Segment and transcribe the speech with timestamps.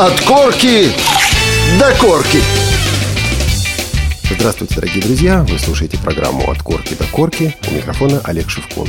[0.00, 0.92] От корки
[1.76, 2.38] до корки.
[4.30, 5.42] Здравствуйте, дорогие друзья!
[5.42, 7.56] Вы слушаете программу «От корки до корки».
[7.68, 8.86] У микрофона Олег Шевкун.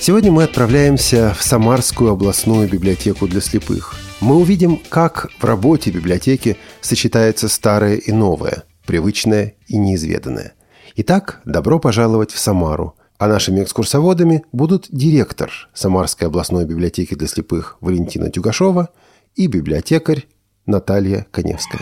[0.00, 3.94] Сегодня мы отправляемся в Самарскую областную библиотеку для слепых.
[4.20, 10.54] Мы увидим, как в работе библиотеки сочетается старое и новое, привычное и неизведанное.
[10.96, 12.96] Итак, добро пожаловать в Самару.
[13.16, 18.88] А нашими экскурсоводами будут директор Самарской областной библиотеки для слепых Валентина Тюгашова
[19.36, 20.26] и библиотекарь
[20.68, 21.80] Наталья Коневская.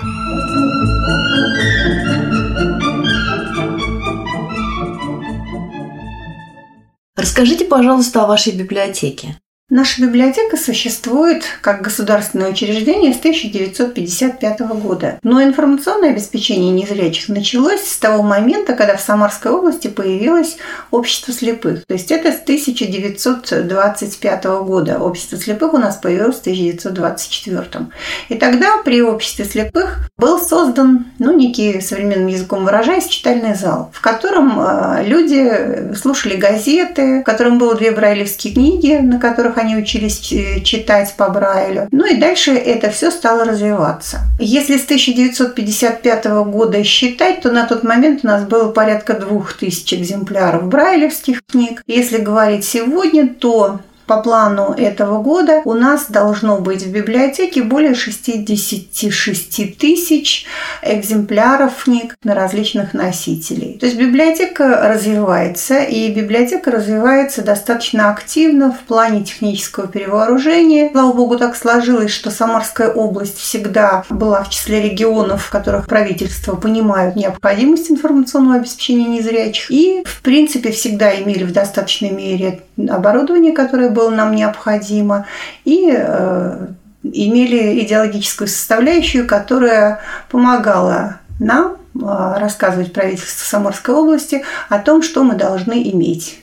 [7.16, 9.40] Расскажите, пожалуйста, о вашей библиотеке.
[9.68, 15.18] Наша библиотека существует как государственное учреждение с 1955 года.
[15.24, 20.58] Но информационное обеспечение незрячих началось с того момента, когда в Самарской области появилось
[20.92, 21.84] общество слепых.
[21.84, 25.00] То есть это с 1925 года.
[25.00, 27.86] Общество слепых у нас появилось в 1924.
[28.28, 34.00] И тогда при обществе слепых был создан, ну, некий современным языком выражаясь, читальный зал, в
[34.00, 39.76] котором э, люди слушали газеты, в котором было две брайлевские книги, на которых которых они
[39.76, 41.88] учились э, читать по Брайлю.
[41.90, 44.18] Ну и дальше это все стало развиваться.
[44.38, 49.92] Если с 1955 года считать, то на тот момент у нас было порядка двух тысяч
[49.94, 51.82] экземпляров брайлевских книг.
[51.86, 57.94] Если говорить сегодня, то по плану этого года у нас должно быть в библиотеке более
[57.94, 60.46] 66 тысяч
[60.82, 63.78] экземпляров книг на различных носителей.
[63.78, 70.90] То есть библиотека развивается, и библиотека развивается достаточно активно в плане технического перевооружения.
[70.92, 76.54] Слава богу, так сложилось, что Самарская область всегда была в числе регионов, в которых правительство
[76.54, 83.90] понимают необходимость информационного обеспечения незрячих, и, в принципе, всегда имели в достаточной мере оборудование, которое
[83.96, 85.26] было нам необходимо,
[85.64, 86.66] и э,
[87.02, 95.34] имели идеологическую составляющую, которая помогала нам э, рассказывать правительству Самарской области о том, что мы
[95.34, 96.38] должны иметь.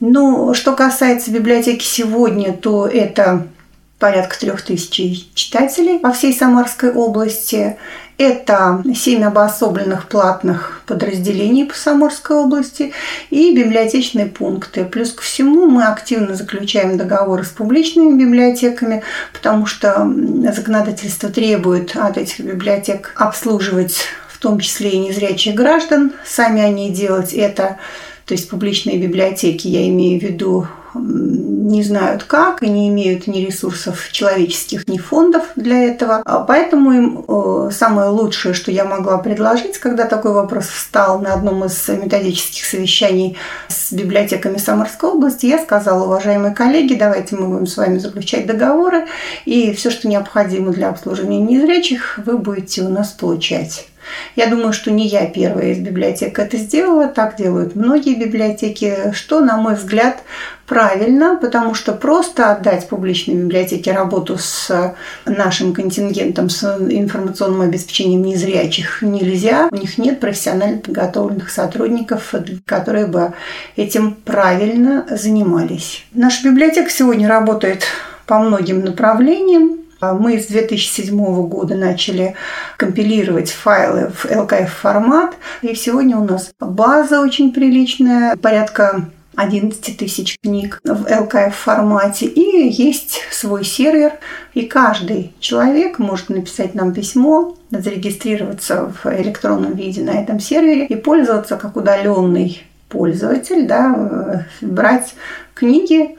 [0.00, 3.46] Ну, что касается библиотеки сегодня, то это
[3.98, 7.76] порядка трех тысяч читателей по всей Самарской области.
[8.16, 12.92] Это семь обособленных платных подразделений по Самарской области
[13.30, 14.84] и библиотечные пункты.
[14.84, 19.02] Плюс ко всему мы активно заключаем договоры с публичными библиотеками,
[19.32, 20.08] потому что
[20.52, 23.96] законодательство требует от этих библиотек обслуживать
[24.28, 26.12] в том числе и незрячих граждан.
[26.24, 27.78] Сами они делать это
[28.26, 33.38] то есть публичные библиотеки, я имею в виду не знают как и не имеют ни
[33.38, 36.22] ресурсов человеческих, ни фондов для этого.
[36.24, 41.64] А поэтому им самое лучшее, что я могла предложить, когда такой вопрос встал на одном
[41.64, 43.36] из методических совещаний
[43.68, 49.06] с библиотеками Самарской области, я сказала, уважаемые коллеги, давайте мы будем с вами заключать договоры,
[49.44, 53.88] и все, что необходимо для обслуживания незрячих, вы будете у нас получать.
[54.36, 59.40] Я думаю, что не я первая из библиотек это сделала, так делают многие библиотеки, что,
[59.40, 60.22] на мой взгляд,
[60.66, 64.94] правильно, потому что просто отдать публичной библиотеке работу с
[65.26, 69.68] нашим контингентом, с информационным обеспечением незрячих нельзя.
[69.70, 73.34] У них нет профессионально подготовленных сотрудников, которые бы
[73.76, 76.04] этим правильно занимались.
[76.12, 77.84] Наша библиотека сегодня работает
[78.26, 79.83] по многим направлениям.
[80.12, 82.34] Мы с 2007 года начали
[82.76, 89.04] компилировать файлы в LKF формат, и сегодня у нас база очень приличная, порядка
[89.36, 92.26] 11 тысяч книг в LKF формате.
[92.26, 94.12] И есть свой сервер,
[94.54, 100.94] и каждый человек может написать нам письмо, зарегистрироваться в электронном виде на этом сервере и
[100.94, 105.14] пользоваться как удаленный пользователь, да, брать
[105.54, 106.16] книги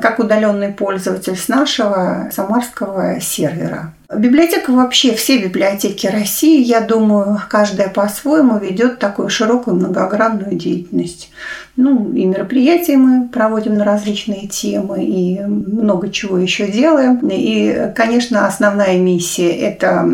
[0.00, 3.92] как удаленный пользователь с нашего самарского сервера.
[4.14, 11.30] Библиотека вообще, все библиотеки России, я думаю, каждая по-своему ведет такую широкую многогранную деятельность.
[11.76, 17.20] Ну, и мероприятия мы проводим на различные темы, и много чего еще делаем.
[17.30, 20.08] И, конечно, основная миссия– это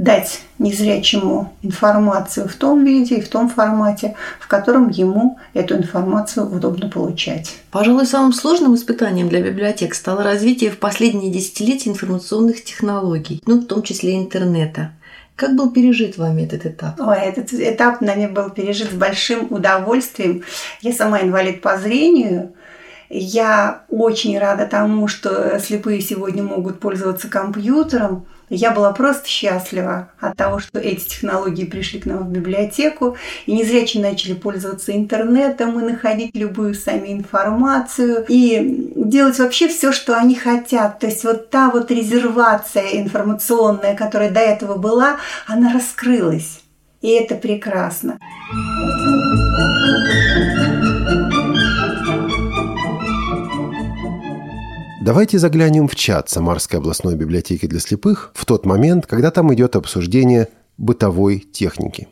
[0.00, 6.46] дать незрячему информацию в том виде и в том формате, в котором ему эту информацию
[6.46, 7.58] удобно получать.
[7.70, 13.66] Пожалуй, самым сложным испытанием для библиотек стало развитие в последние десятилетия информационных технологий, ну, в
[13.66, 14.92] том числе интернета.
[15.36, 16.98] Как был пережит вами этот этап?
[16.98, 20.44] Ой, этот этап нами был пережит с большим удовольствием.
[20.80, 22.52] Я сама инвалид по зрению,
[23.12, 28.24] Я очень рада тому, что слепые сегодня могут пользоваться компьютером.
[28.50, 33.16] Я была просто счастлива от того, что эти технологии пришли к нам в библиотеку,
[33.46, 40.16] и незрячие начали пользоваться интернетом и находить любую сами информацию, и делать вообще все, что
[40.16, 40.98] они хотят.
[40.98, 46.60] То есть вот та вот резервация информационная, которая до этого была, она раскрылась.
[47.02, 48.18] И это прекрасно.
[55.02, 59.74] Давайте заглянем в чат Самарской областной библиотеки для слепых в тот момент, когда там идет
[59.74, 62.08] обсуждение бытовой техники.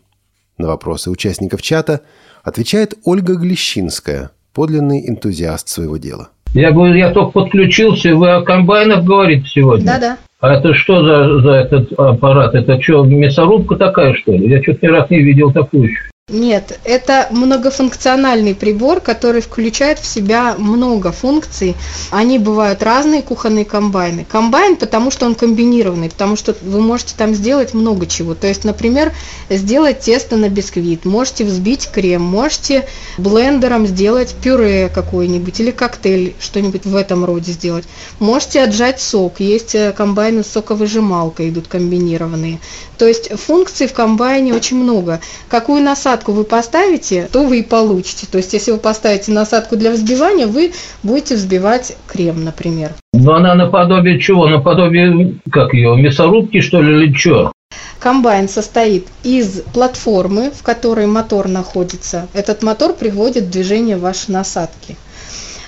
[0.57, 2.01] На вопросы участников чата
[2.43, 6.31] отвечает Ольга Глещинская, подлинный энтузиаст своего дела.
[6.55, 9.85] Я говорю, я только подключился, вы о комбайнах говорите сегодня?
[9.85, 10.17] Да-да.
[10.41, 12.55] А это что за, за этот аппарат?
[12.55, 14.49] Это что, мясорубка такая, что ли?
[14.49, 16.11] Я что-то ни раз не видел такую еще.
[16.29, 21.75] Нет, это многофункциональный прибор, который включает в себя много функций.
[22.11, 24.27] Они бывают разные, кухонные комбайны.
[24.29, 28.35] Комбайн, потому что он комбинированный, потому что вы можете там сделать много чего.
[28.35, 29.15] То есть, например,
[29.49, 32.87] сделать тесто на бисквит, можете взбить крем, можете
[33.17, 37.87] блендером сделать пюре какое-нибудь или коктейль, что-нибудь в этом роде сделать.
[38.19, 42.59] Можете отжать сок, есть э, комбайны с соковыжималкой, идут комбинированные.
[42.99, 45.21] То есть функций в комбайне очень много.
[45.49, 48.27] Какую насадку вы поставите, то вы и получите.
[48.31, 50.73] То есть если вы поставите насадку для взбивания, вы
[51.03, 52.93] будете взбивать крем, например.
[53.13, 54.49] Но она наподобие чего?
[54.49, 57.53] Наподобие, как ее, мясорубки, что ли, или что?
[57.99, 62.29] Комбайн состоит из платформы, в которой мотор находится.
[62.33, 64.97] Этот мотор приводит в движение ваши насадки.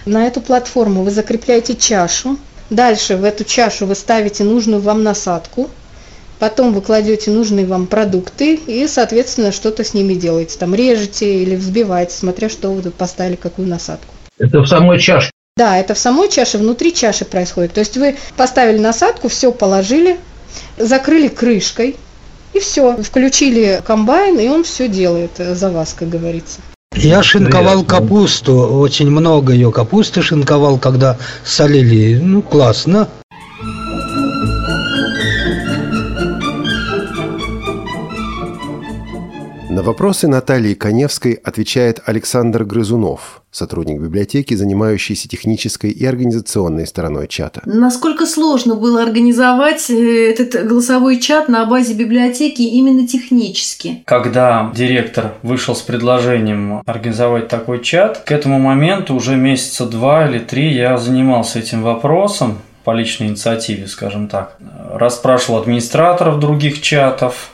[0.06, 2.38] На эту платформу вы закрепляете чашу.
[2.70, 5.68] Дальше в эту чашу вы ставите нужную вам насадку.
[6.40, 10.58] Потом вы кладете нужные вам продукты и, соответственно, что-то с ними делаете.
[10.58, 14.14] Там режете или взбиваете, смотря что вы тут поставили, какую насадку.
[14.38, 15.30] Это в самой чашке.
[15.58, 17.74] Да, это в самой чаше, внутри чаши происходит.
[17.74, 20.16] То есть вы поставили насадку, все положили,
[20.78, 21.96] закрыли крышкой,
[22.54, 22.96] и все.
[22.96, 26.60] Включили комбайн, и он все делает за вас, как говорится.
[26.96, 32.18] Я шинковал капусту, очень много ее капусты шинковал, когда солили.
[32.18, 33.08] Ну, классно.
[39.70, 47.62] На вопросы Натальи Коневской отвечает Александр Грызунов, сотрудник библиотеки, занимающийся технической и организационной стороной чата.
[47.64, 54.02] Насколько сложно было организовать э, этот голосовой чат на базе библиотеки именно технически?
[54.06, 60.40] Когда директор вышел с предложением организовать такой чат, к этому моменту уже месяца два или
[60.40, 64.56] три я занимался этим вопросом по личной инициативе, скажем так.
[64.92, 67.49] Расспрашивал администраторов других чатов,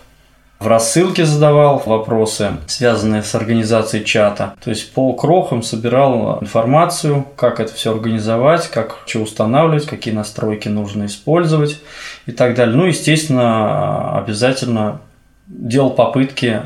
[0.58, 4.55] в рассылке задавал вопросы, связанные с организацией чата.
[4.64, 10.69] То есть по крохам собирал информацию, как это все организовать, как что устанавливать, какие настройки
[10.69, 11.79] нужно использовать
[12.25, 12.75] и так далее.
[12.75, 15.00] Ну, естественно, обязательно
[15.47, 16.62] делал попытки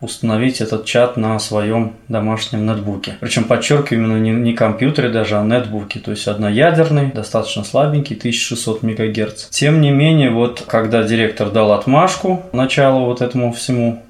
[0.00, 3.16] установить этот чат на своем домашнем нетбуке.
[3.20, 5.98] Причем подчеркиваю именно не, не компьютере даже, а нетбуке.
[5.98, 9.48] То есть одноядерный, достаточно слабенький, 1600 МГц.
[9.50, 14.02] Тем не менее, вот когда директор дал отмашку началу вот этому всему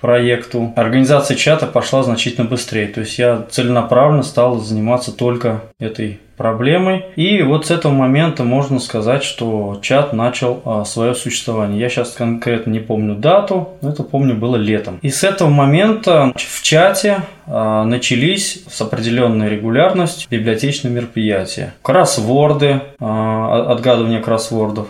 [0.00, 2.88] проекту, организация чата пошла значительно быстрее.
[2.88, 7.04] То есть я целенаправленно стал заниматься только этой проблемой.
[7.16, 11.78] И вот с этого момента можно сказать, что чат начал а, свое существование.
[11.78, 14.98] Я сейчас конкретно не помню дату, но это помню было летом.
[15.02, 21.74] И с этого момента в чате а, начались с определенной регулярностью библиотечные мероприятия.
[21.82, 24.88] Кроссворды, а, отгадывание кроссвордов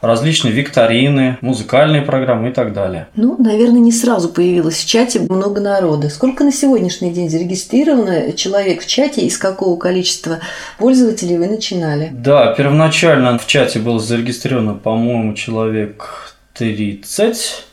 [0.00, 3.08] различные викторины, музыкальные программы и так далее.
[3.16, 6.08] Ну, наверное, не сразу появилось в чате много народа.
[6.08, 10.38] Сколько на сегодняшний день зарегистрировано человек в чате, из какого количества
[10.78, 12.10] пользователей вы начинали?
[12.12, 17.64] Да, первоначально в чате было зарегистрировано, по-моему, человек 30.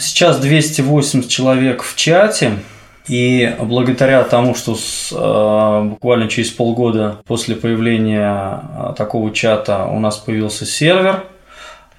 [0.00, 2.58] Сейчас 280 человек в чате.
[3.08, 10.00] И благодаря тому, что с, э, буквально через полгода после появления э, такого чата у
[10.00, 11.24] нас появился сервер,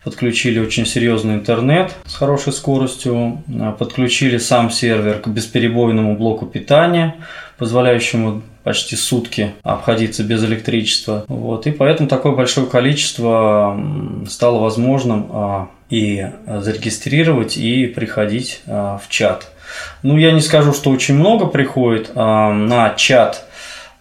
[0.03, 7.17] подключили очень серьезный интернет с хорошей скоростью, э, подключили сам сервер к бесперебойному блоку питания,
[7.59, 11.23] позволяющему почти сутки обходиться без электричества.
[11.27, 11.67] Вот.
[11.67, 13.79] И поэтому такое большое количество
[14.27, 19.54] стало возможным и зарегистрировать, и приходить в чат.
[20.03, 23.45] Ну, я не скажу, что очень много приходит э, на чат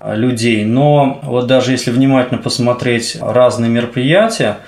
[0.04, 4.58] людей, но вот даже если внимательно посмотреть разные мероприятия,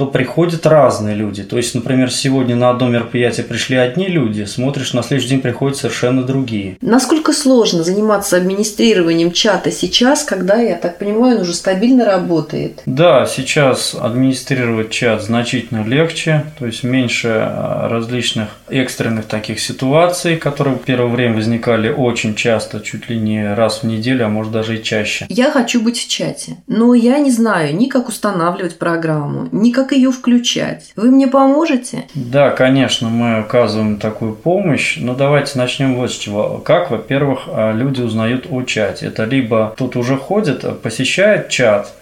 [0.00, 1.42] то приходят разные люди.
[1.42, 5.76] То есть, например, сегодня на одно мероприятие пришли одни люди, смотришь, на следующий день приходят
[5.76, 6.78] совершенно другие.
[6.80, 12.80] Насколько сложно заниматься администрированием чата сейчас, когда, я так понимаю, он уже стабильно работает?
[12.86, 20.76] Да, сейчас администрировать чат значительно легче, то есть меньше а, различных экстренных таких ситуаций, которые
[20.76, 24.78] в первое время возникали очень часто, чуть ли не раз в неделю, а может даже
[24.78, 25.26] и чаще.
[25.28, 29.89] Я хочу быть в чате, но я не знаю ни как устанавливать программу, ни как
[29.92, 30.92] ее включать.
[30.96, 32.06] Вы мне поможете?
[32.14, 36.58] Да, конечно, мы оказываем такую помощь, но давайте начнем вот с чего.
[36.58, 39.06] Как, во-первых, а, люди узнают о чате.
[39.06, 41.92] Это либо тут уже ходит, посещает чат,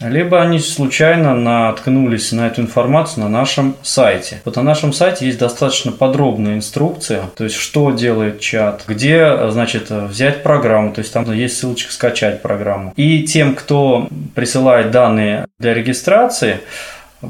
[0.00, 4.40] либо они случайно наткнулись на эту информацию на нашем сайте.
[4.44, 9.90] Вот на нашем сайте есть достаточно подробная инструкция, то есть что делает чат, где, значит,
[9.90, 12.92] взять программу, то есть там есть ссылочка скачать программу.
[12.96, 16.60] И тем, кто присылает данные для регистрации,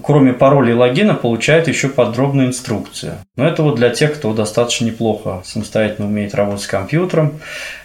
[0.02, 3.14] кроме пароля и логина, получает еще подробную инструкцию.
[3.36, 7.40] Но это вот для тех, кто достаточно неплохо самостоятельно умеет работать с компьютером.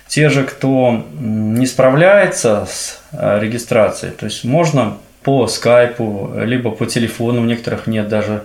[0.07, 6.85] Те же, кто не справляется с э, регистрацией, то есть можно по скайпу, либо по
[6.85, 8.43] телефону, у некоторых нет даже,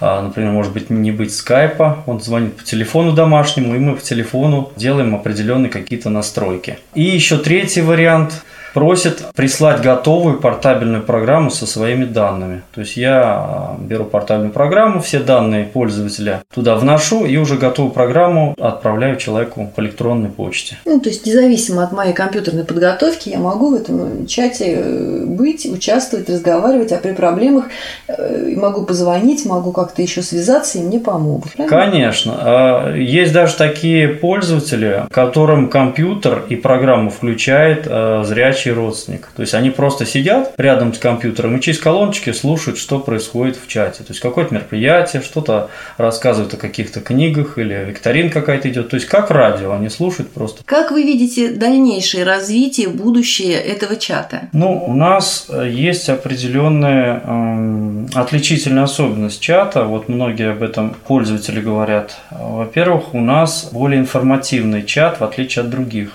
[0.00, 4.02] а, например, может быть не быть скайпа, он звонит по телефону домашнему, и мы по
[4.02, 6.80] телефону делаем определенные какие-то настройки.
[6.94, 8.42] И еще третий вариант–
[8.74, 12.62] просит прислать готовую портабельную программу со своими данными.
[12.74, 17.92] То есть я а, беру портабельную программу, все данные пользователя туда вношу и уже готовую
[17.92, 20.78] программу отправляю человеку по электронной почте.
[20.84, 25.66] Ну, то есть независимо от моей компьютерной подготовки я могу в этом чате э, быть,
[25.66, 27.66] участвовать, разговаривать, а при проблемах
[28.06, 31.52] э, могу позвонить, могу как-то еще связаться и мне помогут.
[31.52, 31.78] Правильно?
[31.78, 32.34] Конечно.
[32.38, 39.28] А, есть даже такие пользователи, которым компьютер и программу включает э, зрячий общий родственник.
[39.36, 43.68] То есть они просто сидят рядом с компьютером и через колоночки слушают, что происходит в
[43.68, 43.98] чате.
[43.98, 48.88] То есть какое-то мероприятие, что-то рассказывают о каких-то книгах или викторин какая-то идет.
[48.90, 50.62] То есть как радио, они слушают просто.
[50.64, 54.48] Как вы видите дальнейшее развитие, будущее этого чата?
[54.52, 59.84] Ну, у нас э, есть определенная э, отличительная особенность чата.
[59.84, 62.16] Вот многие об этом пользователи говорят.
[62.30, 66.10] Во-первых, у нас более информативный чат, в отличие от других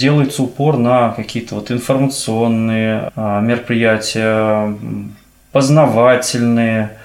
[0.00, 4.74] делается упор на какие-то вот информационные а, мероприятия,
[5.52, 6.96] познавательные,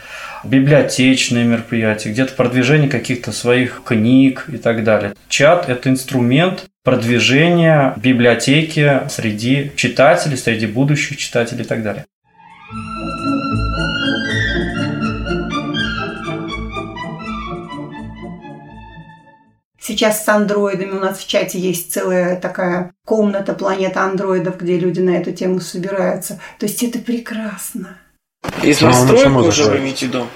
[0.46, 5.14] библиотечные мероприятия, где-то продвижение каких-то своих книг и так далее.
[5.28, 12.06] Чат– это инструмент продвижения библиотеки среди читателей, среди будущих читателей и так далее.
[19.88, 25.00] Сейчас с андроидами у нас в чате есть целая такая комната, планета андроидов, где люди
[25.00, 26.40] на эту тему собираются.
[26.58, 28.00] То есть это прекрасно.
[28.64, 30.28] Из настроек ну, уже вы имеете в виду?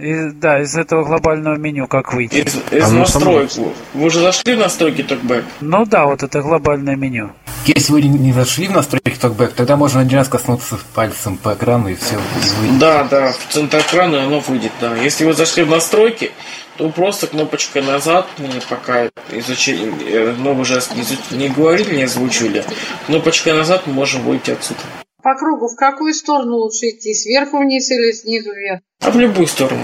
[0.00, 2.36] Из, да, из этого глобального меню как выйти?
[2.36, 3.50] Из, из а настроек.
[3.50, 3.72] Само...
[3.94, 5.44] Вы уже зашли в настройки TalkBack?
[5.60, 7.32] Ну да, вот это глобальное меню.
[7.66, 11.88] Если вы не зашли в настройки TalkBack, тогда можно один раз коснуться пальцем по экрану
[11.88, 12.14] и все.
[12.14, 14.96] И да, да, в центр экрана оно выйдет, да.
[14.96, 16.30] Если вы зашли в настройки,
[16.78, 22.04] то просто кнопочкой назад, мне пока изучили, э, ну вы же не, не говорили, не
[22.04, 22.64] озвучили,
[23.06, 24.80] кнопочкой назад мы можем выйти отсюда.
[25.22, 27.12] По кругу в какую сторону лучше идти?
[27.12, 28.80] Сверху вниз или снизу вверх?
[29.00, 29.82] А в любую сторону.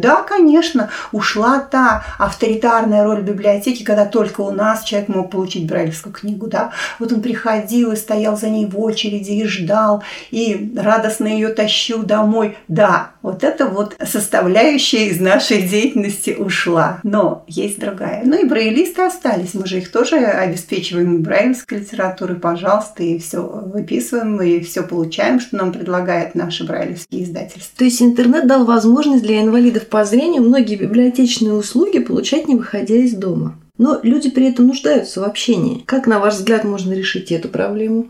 [0.00, 6.12] Да, конечно, ушла та авторитарная роль библиотеки, когда только у нас человек мог получить брайлевскую
[6.12, 6.72] книгу, да.
[6.98, 12.02] Вот он приходил и стоял за ней в очереди и ждал, и радостно ее тащил
[12.02, 12.56] домой.
[12.68, 17.00] Да, вот это вот составляющая из нашей деятельности ушла.
[17.02, 18.22] Но есть другая.
[18.24, 24.40] Ну и брайлисты остались, мы же их тоже обеспечиваем брайлевской литературой, пожалуйста, и все выписываем,
[24.40, 27.78] и все получаем, что нам предлагает наши брайлевские издательства.
[27.78, 32.94] То есть интернет дал возможность для инвалидов по зрению многие библиотечные услуги получать не выходя
[32.94, 33.58] из дома.
[33.76, 35.82] Но люди при этом нуждаются в общении.
[35.86, 38.08] Как, на ваш взгляд, можно решить эту проблему?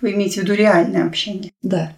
[0.00, 1.52] Вы имеете в виду реальное общение?
[1.62, 1.92] Да.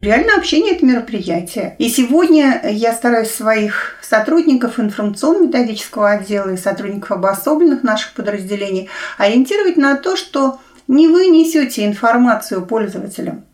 [0.00, 1.74] Реальное общение– это мероприятие.
[1.78, 9.96] И сегодня я стараюсь своих сотрудников информационно-методического отдела и сотрудников обособленных наших подразделений ориентировать на
[9.96, 13.44] то, что не вы несете информацию пользователям,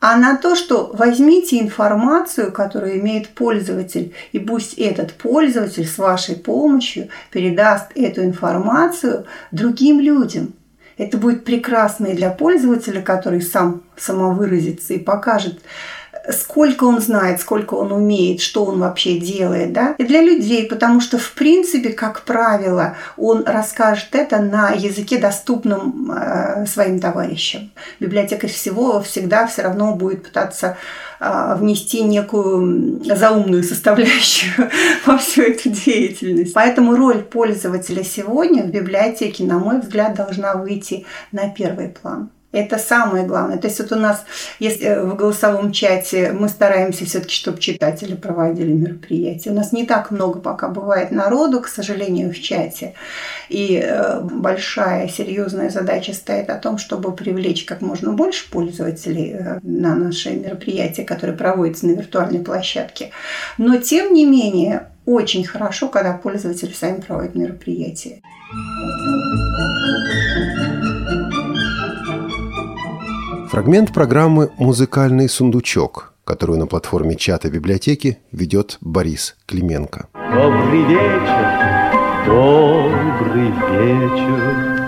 [0.00, 6.36] а на то, что возьмите информацию, которую имеет пользователь, и пусть этот пользователь с вашей
[6.36, 10.54] помощью передаст эту информацию другим людям.
[10.96, 15.60] Это будет прекрасно и для пользователя, который сам самовыразится и покажет
[16.28, 21.00] сколько он знает, сколько он умеет, что он вообще делает, да, и для людей, потому
[21.00, 27.70] что, в принципе, как правило, он расскажет это на языке, доступном э, своим товарищам.
[27.98, 30.76] Библиотекарь всего всегда все равно будет пытаться
[31.20, 34.70] э, внести некую заумную составляющую
[35.06, 36.54] во всю эту деятельность.
[36.54, 42.30] Поэтому роль пользователя сегодня в библиотеке, на мой взгляд, должна выйти на первый план.
[42.52, 43.58] Это самое главное.
[43.58, 44.24] То есть вот у нас,
[44.58, 49.50] если э, в голосовом чате мы стараемся все-таки, чтобы читатели проводили мероприятия.
[49.50, 52.94] У нас не так много пока бывает народу, к сожалению, в чате.
[53.48, 59.60] И э, большая, серьезная задача стоит о том, чтобы привлечь как можно больше пользователей э,
[59.62, 63.12] на наши мероприятия, которые проводятся на виртуальной площадке.
[63.58, 68.22] Но, тем не менее, очень хорошо, когда пользователи сами проводят мероприятия.
[73.50, 80.06] Фрагмент программы «Музыкальный сундучок», которую на платформе чата библиотеки ведет Борис Клименко.
[80.14, 84.80] Добрый вечер, добрый вечер.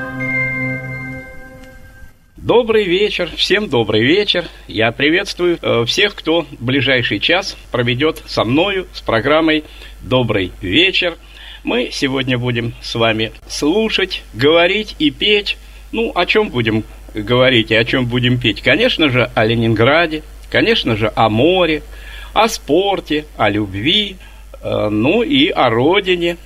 [2.37, 4.45] Добрый вечер, всем добрый вечер.
[4.69, 9.65] Я приветствую э, всех, кто в ближайший час проведет со мною с программой
[10.03, 11.19] «Добрый вечер».
[11.65, 15.59] Мы сегодня будем с вами слушать, говорить и петь.
[15.91, 18.63] Ну, о чем будем говорить и о чем будем петь?
[18.63, 21.83] Конечно же, о Ленинграде, конечно же, о море,
[22.33, 24.17] о спорте, о любви,
[24.63, 26.37] э, ну и о родине.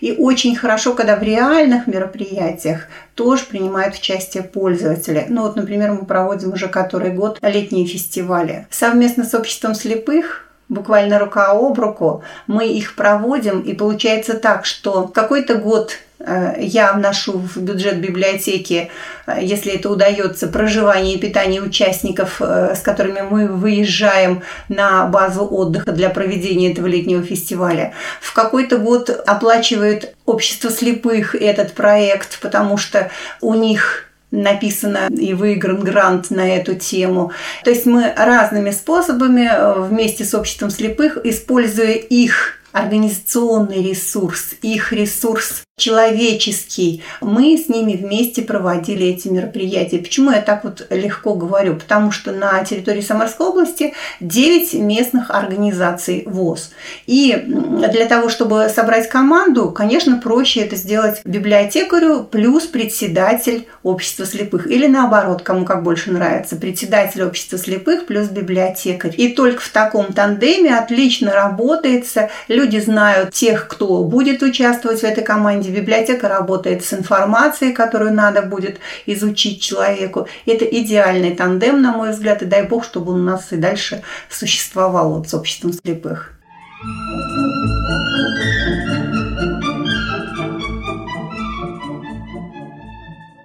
[0.00, 5.26] И очень хорошо, когда в реальных мероприятиях тоже принимают участие пользователи.
[5.28, 8.66] Ну вот, например, мы проводим уже который год летние фестивали.
[8.70, 15.08] Совместно с обществом слепых буквально рука об руку, мы их проводим, и получается так, что
[15.08, 18.90] какой-то год э, я вношу в бюджет библиотеки,
[19.26, 25.44] э, если это удается, проживание и питание участников, э, с которыми мы выезжаем на базу
[25.44, 27.92] отдыха для проведения этого летнего фестиваля.
[28.20, 33.10] В какой-то год оплачивает общество слепых этот проект, потому что
[33.40, 37.32] у них написано и выигран грант на эту тему.
[37.64, 44.92] То есть мы разными способами э, вместе с обществом слепых, используя их организационный ресурс, их
[44.92, 47.02] ресурс человеческий.
[47.20, 49.98] Мы с ними вместе проводили эти мероприятия.
[49.98, 51.76] Почему я так вот легко говорю?
[51.76, 56.72] Потому что на территории Самарской области 9 местных организаций ВОЗ.
[57.06, 64.70] И для того, чтобы собрать команду, конечно, проще это сделать библиотекарю плюс председатель общества слепых.
[64.70, 69.14] Или наоборот, кому как больше нравится, председатель общества слепых плюс библиотекарь.
[69.16, 72.28] И только в таком тандеме отлично работается.
[72.48, 78.42] Люди знают тех, кто будет участвовать в этой команде, библиотека работает с информацией, которую надо
[78.42, 80.28] будет изучить человеку.
[80.46, 84.02] Это идеальный тандем, на мой взгляд, и дай бог, чтобы он у нас и дальше
[84.28, 86.32] существовал вот с обществом слепых.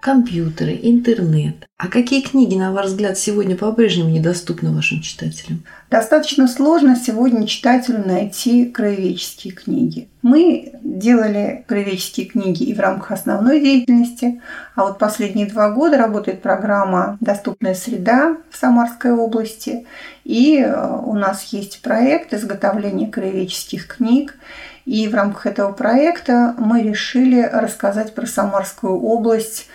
[0.05, 1.67] Компьютеры, интернет.
[1.77, 5.63] А какие книги, на ваш взгляд, сегодня по-прежнему недоступны вашим читателям?
[5.89, 10.07] Достаточно сложно сегодня читателю найти краеведческие книги.
[10.21, 14.41] Мы делали краеведческие книги и в рамках основной деятельности,
[14.75, 19.87] а вот последние два года работает программа «Доступная среда» в Самарской области,
[20.23, 24.37] и э, у нас есть проект изготовления краеведческих книг,
[24.85, 29.67] и в рамках этого проекта мы решили рассказать про Самарскую область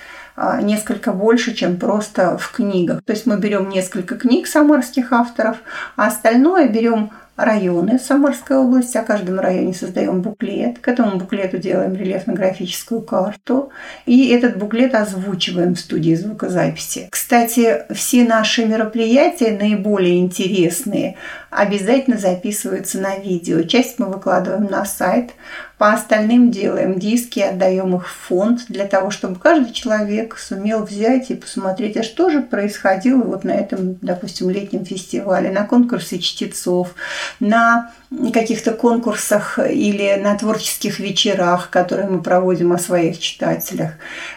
[0.62, 3.02] несколько больше, чем просто в книгах.
[3.04, 5.58] То есть мы берем несколько книг самарских авторов,
[5.96, 7.10] а остальное берем
[7.44, 13.70] районы Самарской области, о каждом районе создаем буклет, к этому буклету делаем рельефно-графическую карту,
[14.06, 17.08] и этот буклет озвучиваем в студии звукозаписи.
[17.10, 21.16] Кстати, все наши мероприятия, наиболее интересные,
[21.50, 23.62] обязательно записываются на видео.
[23.62, 25.32] Часть мы выкладываем на сайт,
[25.80, 31.30] по остальным делаем диски, отдаем их в фонд для того, чтобы каждый человек сумел взять
[31.30, 36.94] и посмотреть, а что же происходило вот на этом, допустим, летнем фестивале, на конкурсе чтецов,
[37.40, 37.92] на
[38.34, 43.92] каких-то конкурсах или на творческих вечерах, которые мы проводим о своих читателях.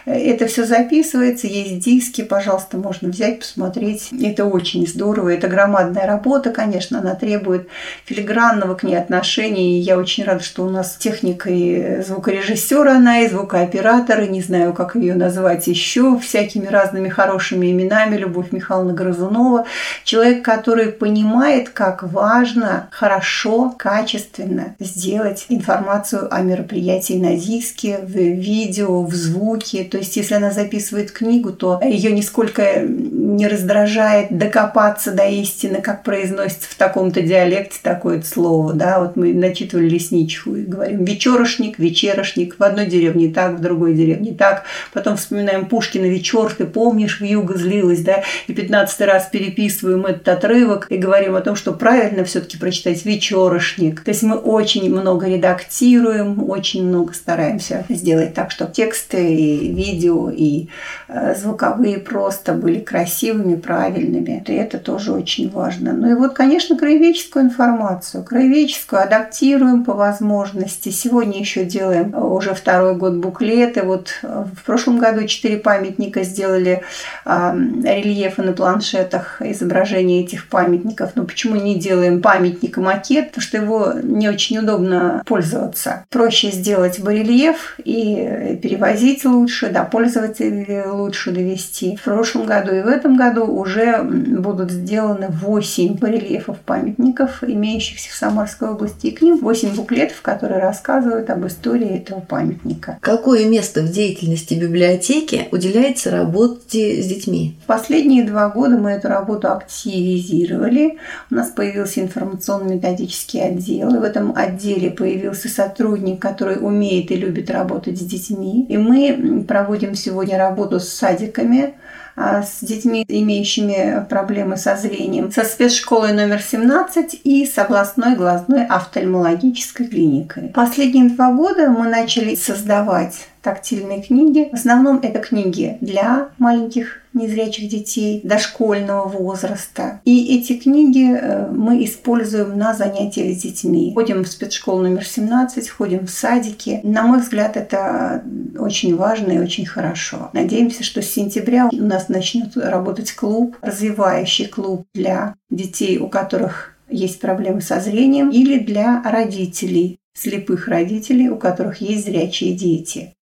[0.06, 4.10] Это все записывается, есть диски, пожалуйста, можно взять, посмотреть.
[4.18, 7.68] Это очень здорово, это громадная работа, конечно, она требует
[8.04, 9.78] филигранного к ней отношения.
[9.78, 14.40] И я очень рада, что у нас техника и звукорежиссер она, и звукооператор, и не
[14.40, 19.66] знаю, как ее назвать еще, всякими разными хорошими именами, Любовь Михайловна Грызунова.
[20.04, 29.02] Человек, который понимает, как важно хорошо, качественно сделать информацию о мероприятии на диске, в видео,
[29.02, 29.84] в звуке.
[29.84, 36.02] То есть, если она записывает книгу, то ее нисколько не раздражает докопаться до истины, как
[36.02, 38.72] произносится в таком-то диалекте такое слово.
[38.72, 39.00] Да?
[39.00, 42.56] Вот мы начитывали лесничку и говорим вечерошник, вечерошник.
[42.56, 44.62] В одной деревне так, в другой деревне так.
[44.92, 48.22] Потом вспоминаем Пушкина вечер, ты помнишь, в юго злилась, да?
[48.46, 54.00] И пятнадцатый раз переписываем этот отрывок и говорим о том, что правильно все-таки прочитать вечерошник.
[54.02, 60.30] То есть мы очень много редактируем, очень много стараемся сделать так, чтобы тексты и видео
[60.30, 60.68] и
[61.08, 64.44] э, звуковые просто были красивыми, правильными.
[64.46, 65.92] И это тоже очень важно.
[65.92, 68.22] Ну и вот, конечно, краеведческую информацию.
[68.24, 70.90] Краеведческую адаптируем по возможности.
[70.90, 73.82] Сегодня еще делаем уже второй год буклеты.
[73.82, 76.82] Вот э, в прошлом году четыре памятника сделали
[77.24, 81.12] э, рельефы на планшетах, изображения этих памятников.
[81.14, 83.28] Но почему не делаем памятник макет?
[83.28, 86.04] Потому что его не очень удобно пользоваться.
[86.10, 91.96] Проще сделать барельеф и перевозить лучше, до пользователя лучше довести.
[91.96, 98.14] В прошлом году и в этом году уже будут сделаны 8 барельефов памятников, имеющихся в
[98.14, 102.98] Самарской области, и к ним 8 буклетов, которые рассказывают об истории этого памятника.
[103.00, 107.56] Какое место в деятельности библиотеки уделяется работе с детьми?
[107.68, 110.98] Последние два года мы эту работу активизировали.
[111.30, 117.50] У нас появился информационно-методический отдел, и в этом отделе появился сотрудник, который умеет и любит
[117.50, 118.66] работать с детьми.
[118.68, 121.74] И мы проводим сегодня работу с садиками,
[122.16, 129.86] с детьми, имеющими проблемы со зрением, со спецшколой номер 17 и с областной глазной офтальмологической
[129.86, 130.48] клиникой.
[130.48, 134.48] Последние два года мы начали создавать тактильные книги.
[134.50, 140.00] В основном это книги для маленьких незрячих детей дошкольного возраста.
[140.04, 143.92] И эти книги э, мы используем на занятиях с детьми.
[143.94, 146.80] Ходим в спецшколу номер 17, ходим в садики.
[146.82, 148.24] На мой взгляд, это
[148.58, 150.30] очень важно и очень хорошо.
[150.32, 156.76] Надеемся, что с сентября у нас начнет работать клуб, развивающий клуб для детей, у которых
[156.88, 163.14] есть проблемы со зрением, или для родителей, слепых родителей, у которых есть зрячие дети.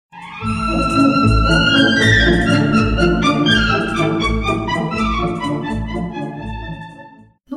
[0.45, 0.51] Ну,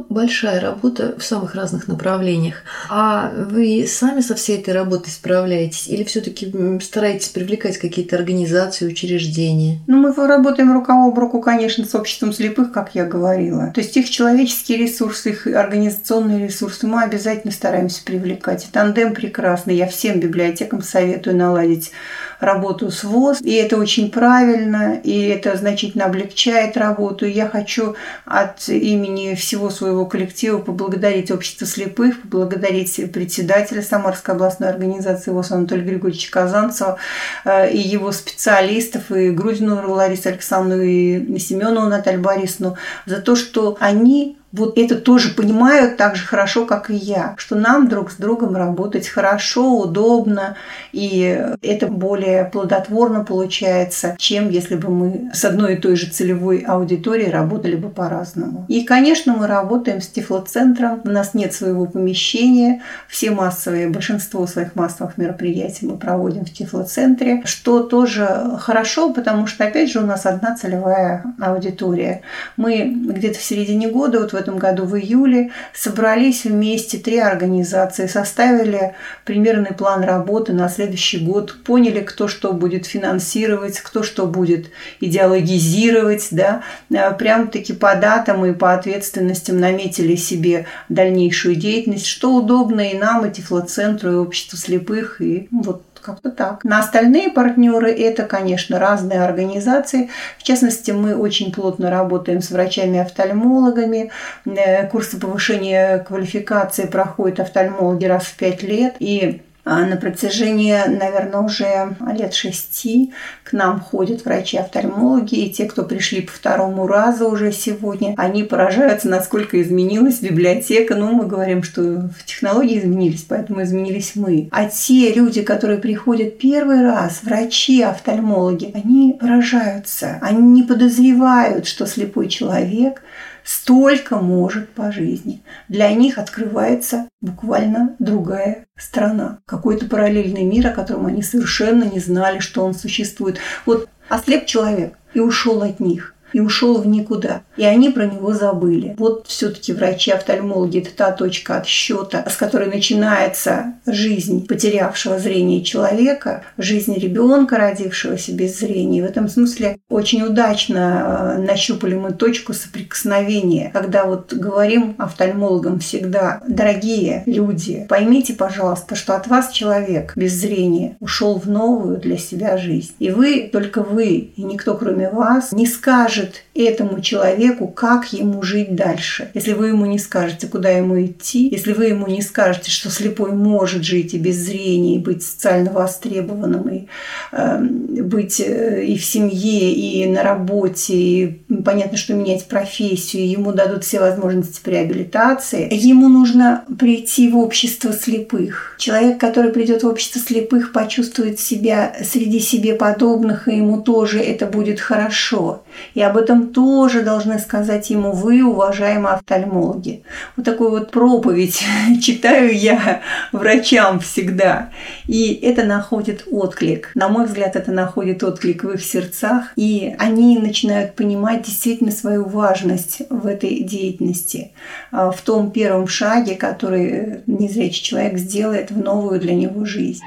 [0.09, 2.63] большая работа в самых разных направлениях.
[2.89, 9.79] А вы сами со всей этой работой справляетесь или все-таки стараетесь привлекать какие-то организации, учреждения?
[9.87, 13.71] Ну, мы работаем рука об руку, конечно, с обществом слепых, как я говорила.
[13.73, 18.67] То есть их человеческие ресурсы, их организационные ресурсы мы обязательно стараемся привлекать.
[18.71, 19.75] Тандем прекрасный.
[19.75, 21.91] Я всем библиотекам советую наладить
[22.39, 27.25] работу с ВОЗ, и это очень правильно, и это значительно облегчает работу.
[27.25, 27.95] я хочу
[28.25, 35.83] от имени всего своего коллектива поблагодарить Общество слепых, поблагодарить председателя Самарской областной организации ВОЗ Анатолия
[35.83, 36.97] Григорьевича Казанцева
[37.43, 43.77] э, и его специалистов, и Грудину Ларису Александровну, и Семенову Наталью Борисовну за то, что
[43.79, 48.15] они вот это тоже понимают так же хорошо, как и я, что нам друг с
[48.15, 50.55] другом работать хорошо, удобно,
[50.91, 56.59] и это более плодотворно получается, чем если бы мы с одной и той же целевой
[56.59, 58.65] аудиторией работали бы по-разному.
[58.69, 64.75] И, конечно, мы работаем с Тифлоцентром, у нас нет своего помещения, все массовые, большинство своих
[64.75, 70.25] массовых мероприятий мы проводим в Тифлоцентре, что тоже хорошо, потому что, опять же, у нас
[70.25, 72.21] одна целевая аудитория.
[72.55, 78.05] Мы где-то в середине года, вот в этом году в июле собрались вместе три организации,
[78.05, 78.93] составили
[79.25, 84.67] примерный план работы на следующий год, поняли, кто что будет финансировать, кто что будет
[84.99, 92.91] идеологизировать, да, э, прям-таки по датам и по ответственностям наметили себе дальнейшую деятельность, что удобно
[92.91, 96.63] и нам, и Тифлоцентру, и обществу слепых, и вот как-то так.
[96.63, 100.09] На остальные партнеры это, конечно, разные организации.
[100.37, 104.11] В частности, мы очень плотно работаем с врачами-офтальмологами.
[104.45, 108.95] Э, курсы повышения квалификации проходят офтальмологи раз в пять лет.
[108.99, 116.21] И на протяжении, наверное, уже лет шести к нам ходят врачи-офтальмологи, и те, кто пришли
[116.21, 120.95] по второму разу уже сегодня, они поражаются, насколько изменилась библиотека.
[120.95, 124.49] Ну, мы говорим, что технологии изменились, поэтому изменились мы.
[124.51, 132.27] А те люди, которые приходят первый раз, врачи-офтальмологи, они поражаются, они не подозревают, что слепой
[132.27, 133.01] человек
[133.45, 135.43] столько может по жизни.
[135.69, 142.39] Для них открывается буквально другая страна, какой-то параллельный мир, о котором они совершенно не знали,
[142.39, 143.37] что он существует.
[143.65, 147.43] Вот ослеп человек и ушел от них и ушел в никуда.
[147.57, 148.95] И они про него забыли.
[148.97, 156.95] Вот все-таки врачи-офтальмологи– это та точка отсчета, с которой начинается жизнь потерявшего зрение человека, жизнь
[156.95, 159.01] ребенка, родившегося без зрения.
[159.01, 166.41] В этом смысле очень удачно э, нащупали мы точку соприкосновения, когда вот говорим офтальмологам всегда,
[166.47, 172.57] дорогие люди, поймите, пожалуйста, что от вас человек без зрения ушел в новую для себя
[172.57, 172.93] жизнь.
[172.99, 178.41] И вы, только вы, и никто кроме вас, не скажет, скажет этому человеку, как ему
[178.41, 179.29] жить дальше.
[179.33, 183.33] Если вы ему не скажете, куда ему идти, если вы ему не скажете, что слепой
[183.33, 186.87] может жить и без зрения, и быть социально востребованным, и
[187.31, 191.27] э, быть и в семье, и на работе, и
[191.65, 197.91] понятно, что менять профессию, ему дадут все возможности по реабилитации, ему нужно прийти в общество
[197.91, 198.75] слепых.
[198.79, 204.45] Человек, который придет в общество слепых, почувствует себя среди себе подобных, и ему тоже это
[204.45, 205.63] будет хорошо.
[205.93, 210.03] И об этом тоже должны сказать ему вы, уважаемые офтальмологи.
[210.35, 211.63] Вот такую вот проповедь
[212.01, 214.69] читаю я врачам всегда.
[215.07, 216.91] И это находит отклик.
[216.95, 219.53] На мой взгляд, это находит отклик в их сердцах.
[219.55, 224.51] И они начинают понимать действительно свою важность в этой деятельности.
[224.91, 230.03] А, в том первом шаге, который незрячий человек сделает в новую для него жизнь.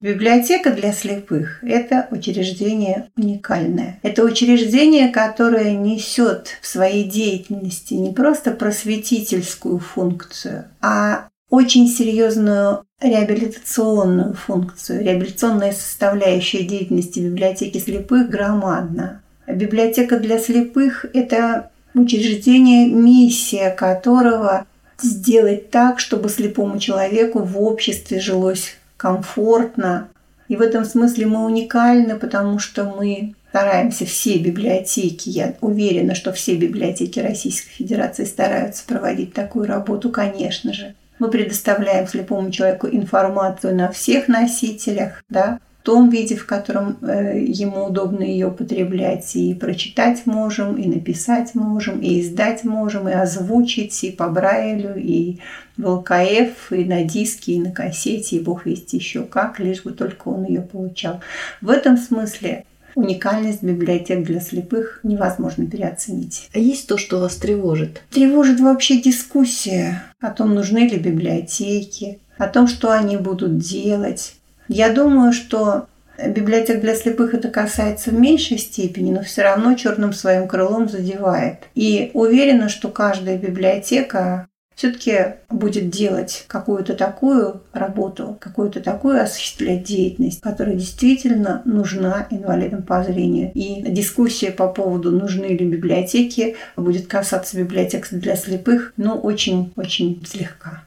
[0.00, 3.98] Библиотека для слепых– это учреждение уникальное.
[4.02, 14.34] Это учреждение, которое несет в своей деятельности не просто просветительскую функцию, а очень серьезную реабилитационную
[14.34, 15.02] функцию.
[15.02, 19.22] Реабилитационная составляющая деятельности библиотеки слепых громадна.
[19.48, 24.64] Библиотека для слепых– это учреждение, миссия которого
[25.02, 30.08] сделать так, чтобы слепому человеку в обществе жилось комфортно.
[30.48, 36.32] И в этом смысле мы уникальны, потому что мы стараемся все библиотеки, я уверена, что
[36.32, 40.94] все библиотеки Российской Федерации стараются проводить такую работу, конечно же.
[41.18, 47.86] Мы предоставляем слепому человеку информацию на всех носителях, да, том виде, в котором э, ему
[47.86, 49.34] удобно ее употреблять.
[49.36, 55.38] И прочитать можем, и написать можем, и издать можем, и озвучить, и по Брайлю, и
[55.78, 59.92] в ЛКФ, и на диске, и на кассете, и бог весть еще как, лишь бы
[59.92, 61.22] только он ее получал.
[61.62, 66.50] В этом смысле уникальность библиотек для слепых невозможно переоценить.
[66.52, 68.02] А есть то, что вас тревожит?
[68.10, 74.34] Тревожит вообще дискуссия о том, нужны ли библиотеки, о том, что они будут делать,
[74.68, 75.86] я думаю, что
[76.24, 81.64] библиотек для слепых это касается в меньшей степени, но все равно черным своим крылом задевает.
[81.74, 90.40] И уверена, что каждая библиотека все-таки будет делать какую-то такую работу, какую-то такую осуществлять деятельность,
[90.40, 93.50] которая действительно нужна инвалидам по зрению.
[93.54, 100.84] И дискуссия по поводу, нужны ли библиотеки, будет касаться библиотек для слепых, но очень-очень слегка.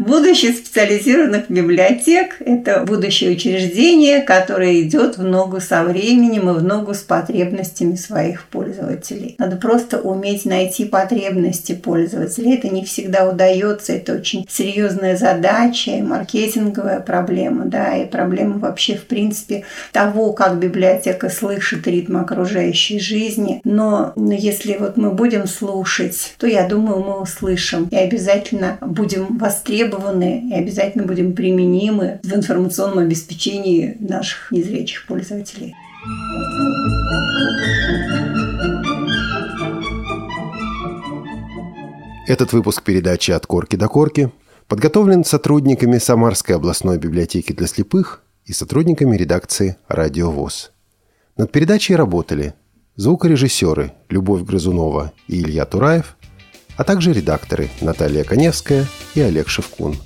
[0.00, 6.94] Будущее специализированных библиотек– это будущее учреждение, которое идет в ногу со временем и в ногу
[6.94, 9.34] с потребностями своих пользователей.
[9.36, 12.54] Надо просто уметь найти потребности пользователей.
[12.54, 18.94] Это не всегда удается, это очень серьезная задача и маркетинговая проблема, да, и проблема вообще
[18.94, 23.60] в принципе того, как библиотека слышит ритм окружающей жизни.
[23.64, 29.89] Но если вот мы будем слушать, то я думаю, мы услышим и обязательно будем востребованы
[29.90, 35.74] востребованы и обязательно будем применимы в информационном обеспечении наших незрячих пользователей.
[42.26, 44.30] Этот выпуск передачи «От корки до корки»
[44.68, 50.70] подготовлен сотрудниками Самарской областной библиотеки для слепых и сотрудниками редакции «Радио ВОЗ».
[51.36, 52.54] Над передачей работали
[52.94, 56.16] звукорежиссеры Любовь Грызунова и Илья Тураев–
[56.80, 59.98] а также редакторы Наталья Коневская и Олег Шевкун.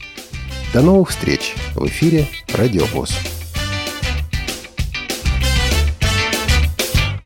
[0.72, 3.16] До новых встреч в эфире «Радиовоз».